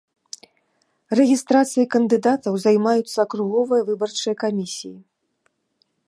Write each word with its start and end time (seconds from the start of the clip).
Рэгістрацыяй 1.17 1.87
кандыдатаў 1.95 2.53
займаюцца 2.63 3.17
акруговыя 3.25 3.81
выбарчыя 3.89 4.35
камісіі. 4.45 4.93